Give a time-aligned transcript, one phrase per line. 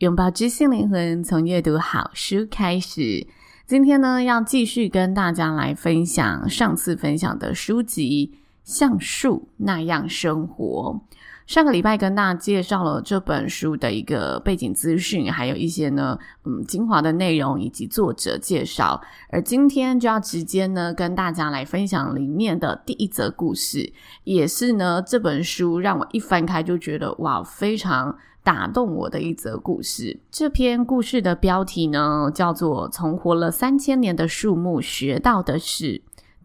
[0.00, 3.26] 拥抱知性灵魂，从阅读好书开始。
[3.66, 8.30] 今天呢，要继续跟大家来分享上次分享的书籍
[8.62, 11.00] 《像树那样生活》。
[11.46, 19.00] 上个礼拜跟大家介绍了这本书的一个背景资讯，还有一些呢，嗯，精华的内容以及作者介绍。
[19.30, 23.90] 而今天就要直接呢，跟大家来分享里面的第一则故事，
[24.24, 28.14] 也是呢，这本书让我一翻开就觉得哇，非常。
[28.46, 30.20] 打动我的一则故事。
[30.30, 35.94] 这篇故事的标题呢，叫做《从活了三千年的树木学到的事》。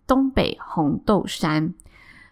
[0.08, 1.76] 东北红豆杉，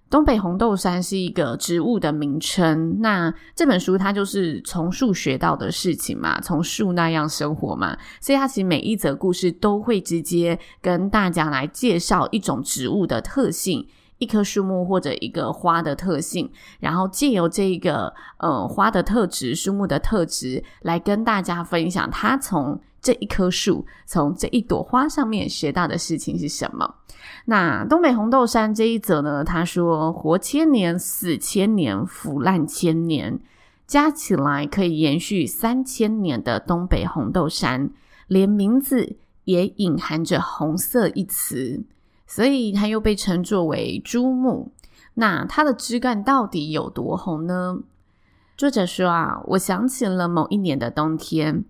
[0.09, 2.99] 东北红豆杉是一个植物的名称。
[2.99, 13.87] 那这本书它就是从树学到的事情嘛，从树那样生活嘛，所以它其实每一则故事都会直接跟大家来介绍一种植物的特性。
[14.19, 26.95] 一棵树木或者一个花的特性，然后借由这个呃花的特质、树木的特质来跟大家分享，他从这一棵树、从这一朵花上面学到的事情是什么。
[27.45, 33.39] 那东北红豆杉这一则呢，他说：活千年，死千年，腐烂千年，
[33.87, 37.89] 加起来可以延续三千年的东北红豆杉，
[38.27, 41.83] 连名字也隐含着“红色”一词。
[42.29, 44.71] 所以它又被称作为珠木。
[45.15, 47.79] 那它的枝干到底有多红呢？
[48.55, 51.65] 作者说啊，我想起了某一年的冬天，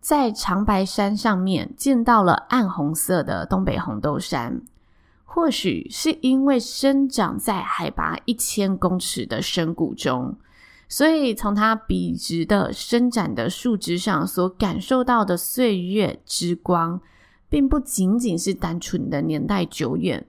[0.00, 4.60] 在长白山上面见到了暗红色的东北红豆杉。
[5.24, 10.36] 或许是因为生长在海拔一千公尺的深谷中，
[10.88, 17.00] 所以从它笔直的伸展的树枝上所感受到的岁月之光。
[17.48, 20.26] 并不仅仅是单纯的年代久远，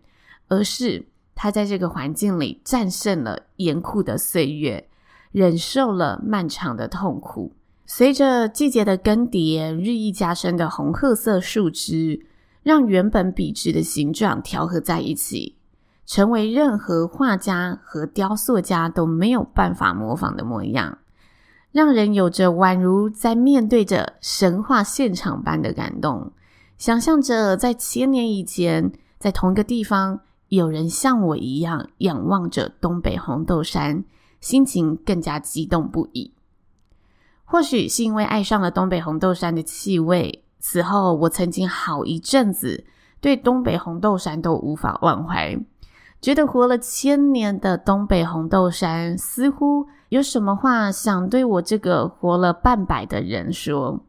[0.48, 4.88] 而是他在这个环境里战胜了严酷的岁月，
[5.32, 7.52] 忍受了漫长的痛苦。
[7.86, 12.26] 随着季节的更迭，日益加深的红褐色树枝，
[12.64, 15.56] 让原本笔直的形状调和在一起，
[16.06, 20.98] 成为任何画家和雕塑家都没有办法模仿的模样，
[21.72, 26.32] 让人有着宛如在面对着神话现场般的感动。
[26.86, 30.20] 想象着在千年以前，在同一个地方，
[30.50, 34.04] 有人像我一样仰望着东北红豆杉，
[34.40, 36.36] 心情更加激动不已。
[37.44, 42.86] 或许是因为爱上了东北红豆杉的气味，此后我曾经好一阵子
[43.20, 45.58] 对东北红豆杉都无法忘怀，
[46.22, 54.05] 觉得活了千年的东北红豆杉似乎有什么话想对我这个活了半百的人说。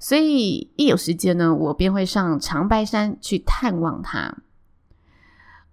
[0.00, 4.32] 所以一有时间呢，我便会上长白山去探望它。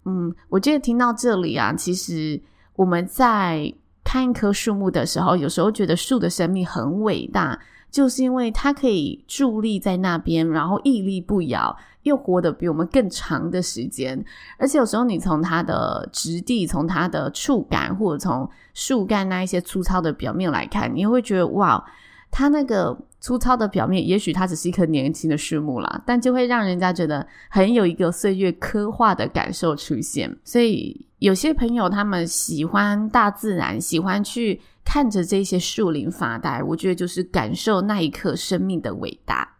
[0.05, 2.41] 嗯，我觉得听到这里啊，其实
[2.75, 7.59] 我们在看一棵树木的时候，有时候觉得树的生命很伟大，
[7.91, 14.25] 就是因为它可以伫立在那边，然后屹立不摇，又活得比我们更长的时间。
[14.57, 21.85] 而且有时候你从它的质地、从它的触感，或者从树干那一些粗糙的表面来看，你会觉得哇，
[22.31, 22.97] 它那个。
[23.25, 30.37] 粗糙的表面，也许它只是一棵年轻的树木啦，但就会让人家觉得很有一个岁月刻画的感受出现。
[30.43, 39.55] 所以有些朋友他们喜欢大自然，喜欢去看着这些树林发呆，我觉得就是感受那一刻生命的伟大。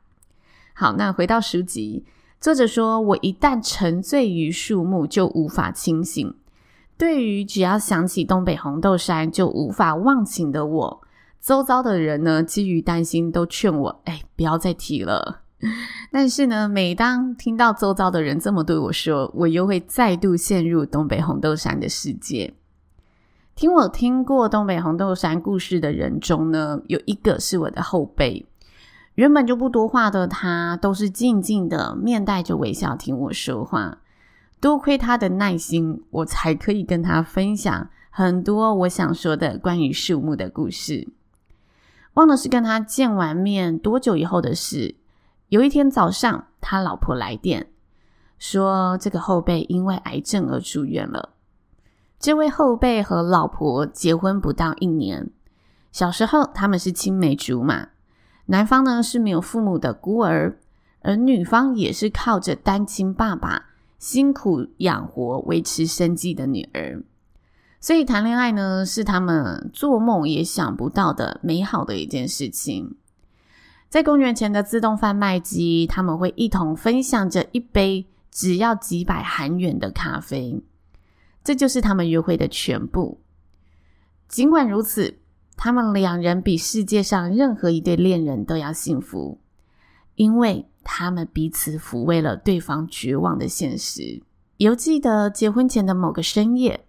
[0.76, 2.06] 好，那回到书籍，
[2.40, 6.36] 作者说，我一旦沉醉于树木，就无法清醒。
[7.00, 11.02] 对于只要想起东北红豆杉就无法忘情的我。
[11.46, 15.42] 周遭的人呢，基于担心，都劝我：“哎，不要再提了。
[16.12, 22.56] ”但是呢，每当听到周遭的人这么对我说，我又会再度陷入东北红豆杉的世界。
[23.54, 28.44] 听我听过东北红豆杉故事的人中呢，有一个是我的后辈，
[29.14, 34.00] 原本就不多话的他，都是静静的，面带着微笑听我说话。
[34.60, 41.08] 多亏他的耐心，我才可以跟他分享很多我想说的关于树木的故事。
[42.16, 44.96] 忘了是跟他见完面多久以后的事。
[45.50, 47.68] 有一天早上，他老婆来电，
[48.40, 51.30] 说这个后辈因为癌症而住院了。
[52.18, 55.30] 这位后辈和老婆结婚不到一年，
[55.92, 57.90] 小时候他们是青梅竹马。
[58.48, 60.60] 男方呢是没有父母的孤儿，
[61.02, 63.66] 而女方也是靠着单亲爸爸
[64.00, 67.04] 辛苦养活维持生计的女儿。
[67.86, 72.96] 所以谈恋爱呢，是他们做梦也想不到的美好的一件事情。
[73.90, 80.64] 在公园前的自动贩卖机，他们会一同分享着一杯只要几百韩元的咖啡，
[81.44, 83.22] 这就是他们约会的全部。
[84.28, 85.20] 尽管如此，
[85.56, 89.40] 他们两人比世界上任何一对恋人都要幸福，
[90.16, 94.24] 因为他们彼此抚慰了对方绝望的现实。
[94.58, 96.85] 犹记得结婚前的某个深夜。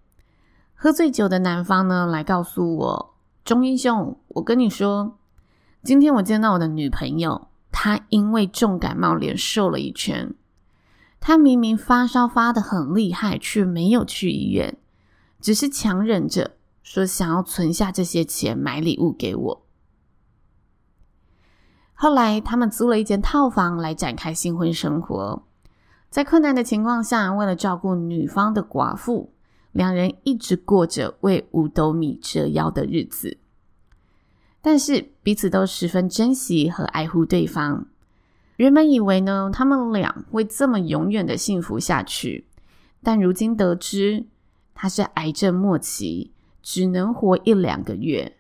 [0.78, 5.16] 喝醉酒的男方呢，来告诉我：“钟英雄，我跟你说，
[5.82, 10.34] 今天我见到我的女朋友，她因为重感冒脸瘦了一圈。
[11.18, 14.76] 她明明发烧发的很厉害，却没有去医院，
[15.40, 19.66] 只是强忍着说想要存下这些钱买礼物给我。
[21.94, 25.42] 后来他们租了一间套房来展开新婚生活，
[26.10, 29.32] 在困难的情况下，为了照顾女方的寡妇。”
[29.76, 33.36] 两人一直过着为五斗米折腰的日子，
[34.62, 37.86] 但是彼此都十分珍惜和爱护对方。
[38.56, 42.46] 原本以为呢，他们俩会这么永远的幸福下去，
[43.02, 44.24] 但如今得知
[44.74, 46.32] 他是癌症末期，
[46.62, 48.34] 只能活一两个月，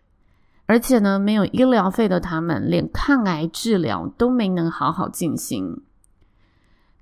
[0.64, 5.82] 而且呢，没有医疗费的他们，连抗癌治疗都没能好好进行。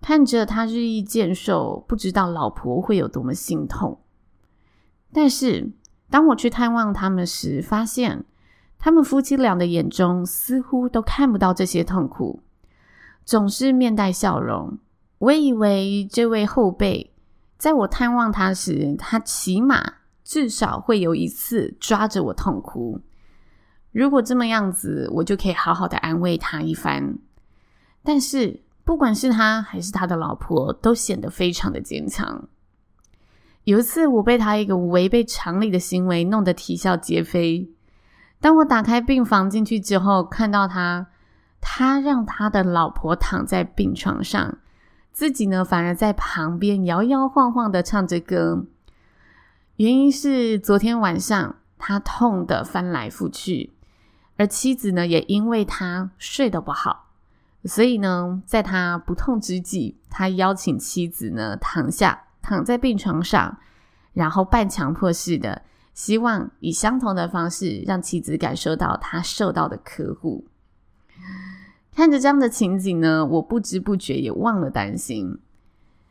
[0.00, 4.00] 看着他日益健瘦，不知道老婆会有多么心痛。
[5.14, 5.70] 但是，
[6.10, 8.24] 当我去探望他们时，发现
[8.78, 12.42] 他们夫妻俩的眼中似乎都看不到这些痛苦，
[13.24, 14.76] 总是面带笑容。
[15.18, 17.14] 我以为这位后辈
[17.56, 19.94] 在我探望他时，他起码
[20.24, 23.00] 至少会有一次抓着我痛哭。
[23.92, 27.16] 如果这么样子，我就可以好好的安慰他一番。
[28.02, 32.48] 但是，不管是他还是他的老婆，都显得非常的坚强。
[33.64, 37.70] 有一次，我被他一个违背常理的行为弄得啼笑皆非。
[38.38, 41.06] 当我打开病房进去之后，看到他，
[41.62, 44.58] 他让他的老婆躺在病床上，
[45.12, 48.66] 自己呢反而在旁边摇摇晃晃的唱着歌。
[49.76, 53.72] 原因是昨天晚上他痛得翻来覆去，
[54.36, 57.06] 而妻子呢也因为他睡得不好，
[57.64, 62.23] 所以呢在他不痛之际，他邀请妻子呢躺下。
[62.44, 63.56] 躺在病床上，
[64.12, 65.62] 然后半强迫式的
[65.94, 70.46] 希望以相同的方式让妻子感受到他受到的呵护。
[71.96, 75.38] 看着这样的情景呢，我不知不觉也忘了担心。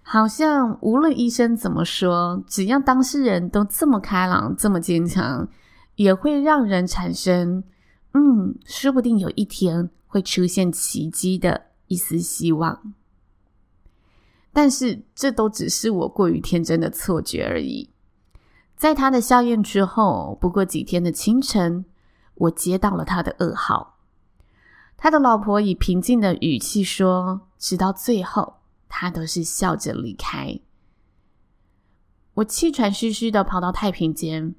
[0.02, 5.48] 好像无论医生怎么说，只要当事人都这么开朗、这么坚强，
[5.96, 7.64] 也会让人产生
[8.14, 12.94] 嗯，说不定有一天会出现奇迹的一丝希望。
[14.54, 17.90] 但是，这都只是我过于天真的错觉而已。
[18.78, 21.86] 在他的笑靨之后，不过几天的清晨，
[22.36, 23.98] 我接到了他的噩耗。
[24.96, 28.58] 他的老婆以平静的语气说：“直到最后，
[28.88, 30.60] 他都是笑着离开。”
[32.36, 34.54] 我气喘吁吁的跑到太平间，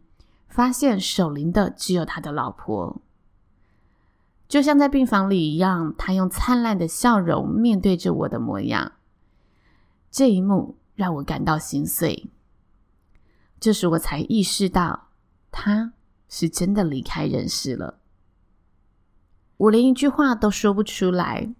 [0.48, 3.00] 发现守灵的只有他的老婆，
[4.48, 8.93] 就像在病房里一样，他用灿烂的笑容面对着我的模样。
[10.14, 12.30] 这一幕让我感到心碎。
[13.59, 15.09] 这时我才意识到，
[15.50, 15.92] 他
[16.28, 17.99] 是真的离开人世了。
[19.56, 21.52] 我连一句话都说不出来，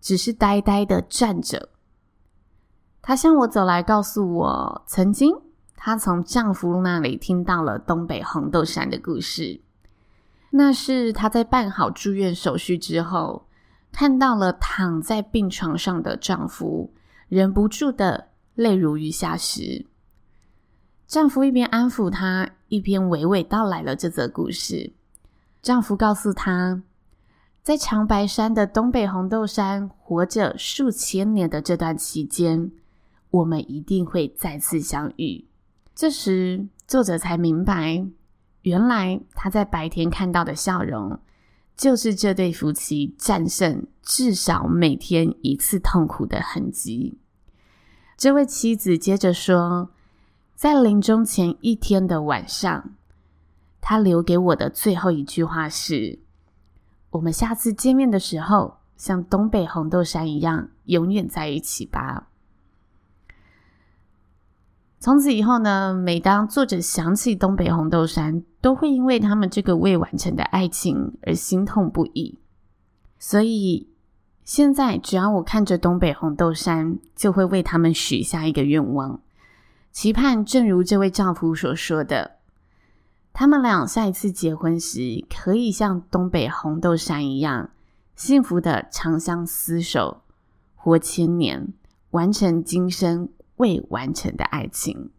[0.00, 1.70] 只是呆呆的站着。
[3.02, 5.34] 她向我走来，告诉我，曾经
[5.74, 9.60] 她从丈夫那里听到了东北红豆杉的故事。
[10.50, 13.48] 那是她在办好住院手续之后，
[13.90, 16.94] 看到了躺在病床上的丈夫。
[17.32, 19.86] 忍不住的泪如雨下时，
[21.06, 24.92] 丈夫一边安抚她，一边娓娓道来了这则故事。
[25.62, 26.82] 丈夫告诉她，
[27.62, 32.70] 在长白山的东北红豆杉活着数千年的这段期间，
[33.30, 35.46] 我们一定会再次相遇。
[35.94, 38.06] 这时，作者才明白，
[38.60, 41.18] 原来他在白天看到的笑容，
[41.78, 47.16] 就是这对夫妻战胜至少每天一次痛苦的痕迹。
[48.22, 49.90] 这位妻子接着说，
[50.54, 52.94] 在临终前一天的晚上，
[53.80, 56.20] 他留给我的最后一句话是
[57.10, 62.28] ：“我们下次见面的时候，像东北红豆杉一样，永远在一起吧。”
[65.00, 72.38] 从此以后呢，每当作者想起东北红豆杉，都会因为他们这个未完成的爱情而心痛不已。
[73.18, 73.88] 所以
[74.44, 79.20] 现在，只要我看着东北红豆杉，就会为他们许下一个愿望，
[79.90, 82.32] 期盼正如这位丈夫所说的，
[83.32, 87.70] 他们俩下一次结婚时，可以像东北红豆杉一样，
[88.16, 90.22] 幸福的长相厮守，
[90.74, 91.72] 活千年，
[92.10, 93.28] 完成今生。
[93.56, 95.10] 未完成的爱情，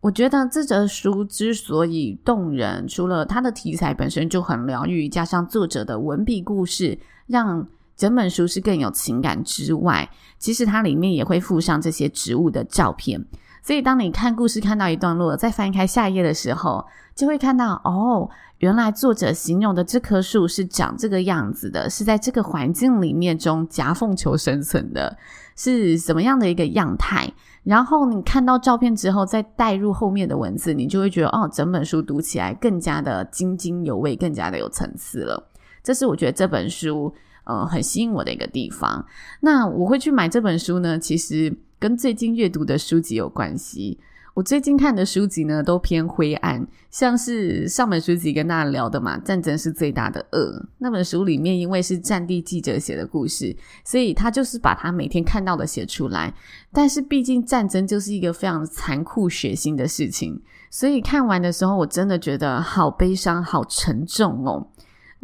[0.00, 7.66] 我觉得这则书之所以动人，除了它的题材本身就很疗愈，加上作者的文笔故事，让
[7.96, 10.08] 整本书是更有情感之外，
[10.38, 13.24] 其实它里面也会附上这些植物的照片。
[13.62, 16.84] 所以当你看故事看到一段落，再翻开下一页的时候，
[17.14, 25.16] 就会看到哦，原来作者形容的这棵树是长这个样子的，是在这个环境里面中夹缝求生存的，
[25.54, 27.32] 是什么样的一个样态？
[27.62, 35.50] 然后你看到照片之后，再带入后面的文字，你就会觉得哦，整本书读起来更加的津津有味，更加的有层次了。
[35.84, 39.04] 这是我觉得这本书呃很吸引我的一个地方。
[39.40, 43.98] 那我会去买这本书呢，其实跟最近阅读的书籍有关系。
[44.34, 56.32] 我最近看的书籍呢，都偏灰暗，像是上本书籍跟大家聊的嘛，《战争是最大的恶》那本书里面，因为是战地记者写的故事，所以他就是把他每天看到的写出来。
[56.72, 64.66] 但是毕竟战争就是一个非常残酷血腥的事情，所以看完的时候，我真的觉得好悲伤、好沉重哦。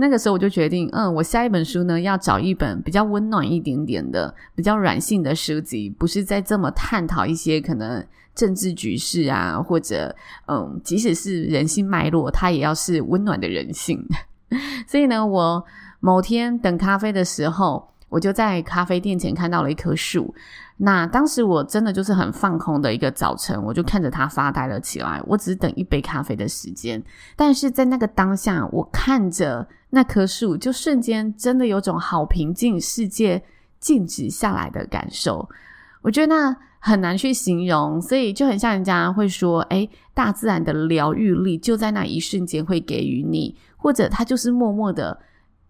[0.01, 10.15] 那个时候我就决定，嗯，我下一本书呢，要找一本比较温暖一点点的、比较软性的书籍，不是在这么探讨一些可能政治局势啊，或者
[10.47, 14.01] 嗯，即使是人性脉络，它也要是温暖的人性。
[14.87, 15.65] 所以呢，我
[15.99, 20.35] 某天等咖啡的时候，我就在咖啡店前看到了一棵树。
[20.81, 25.21] 那当时我真的就是很放空的一个早晨，我就看着它发呆了起来。
[25.27, 27.03] 我只是等一杯咖啡的时间，
[27.35, 33.43] 但是在那个当下，我看着那棵树，就瞬间真的有种好平静、世界
[33.81, 35.49] 静止下来的感受。
[36.03, 45.19] 我觉得那很难去形容，所以就很像人家会说：“诶，大自然的疗愈力就在那一瞬间会给予你，或者它就是默默的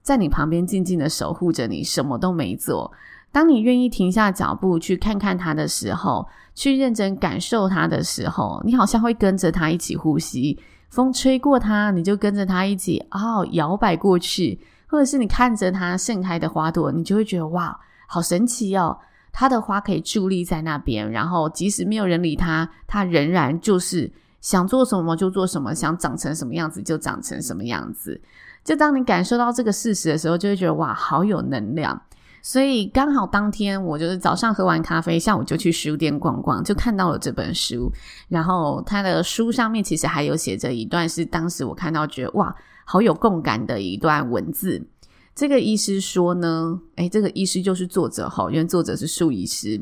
[0.02, 2.92] 在你旁边静静的守护着你，什么都没做。”
[3.30, 10.58] 当你愿意停下脚步去看看它的时候，去认真感受它的时候，你好像会跟着它一起呼吸。
[10.88, 18.96] 风吹过它，你就跟着它一起哦摇摆过去；或者是你看着它盛开的花朵，你就会觉得哇，好神奇哦！
[19.30, 28.18] 它的花可以伫立在那边，然后即使没有人理它，它仍然就是想做什么就做什么，想长成什么样子就长成什么样子。
[28.68, 31.98] 就当你感受到这个事实的时候，就会觉得哇，好有能量。
[32.42, 37.90] 所以刚好当天我就是早上喝完咖啡，下午就去书店逛逛，就看到了这本书。
[38.28, 44.86] 然后它的书上面其实还有写着一段，是当时我看到觉得哇，好有共感的一段文字。
[45.34, 49.80] 这个医师说呢，诶，这个医师就是作者哈，因为作者是树医师。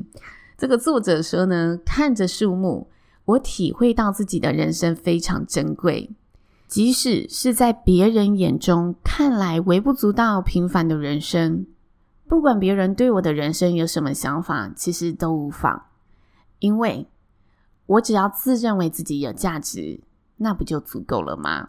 [0.56, 2.86] 这个作者说呢，看着树木，
[3.24, 6.08] 我体会到自己的人生非常珍贵，
[6.66, 11.66] 即使是在别人眼中看来微不足道、平凡的人生。
[12.28, 15.80] 不管别人对我的人生有什么想法，其实都无妨，
[16.58, 17.06] 因为
[17.86, 20.00] 我只要自认为自己有价值，
[20.38, 21.68] 那不就足够了吗？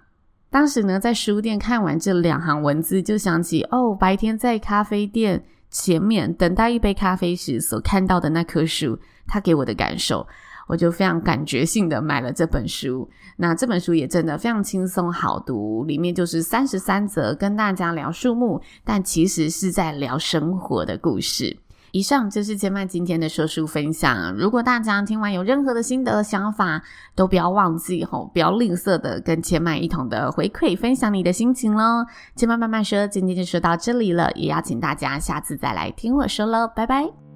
[0.49, 10.25] 当时呢，在书店看完这两行文字，就想起哦，白天在咖啡店前面等待一杯咖啡时所看到的那棵树，它给我的感受。
[10.67, 21.57] 我就非常感觉性的买了这本书，那这本书也真的非常轻松好读，里面就是三十三则跟大家聊树木，但其实是在聊生活的故事。
[21.93, 26.83] 以上就是千嫚今天的说书分享，如果大家听完有任何的心得想法，
[27.15, 32.05] 都不要忘记吼，不要吝啬的跟千嫚一同的回馈分享你的心情喽。
[32.35, 37.26] 千嫚慢慢说，今天就说到这里了，也邀请大家下次再来听我说喽，拜拜。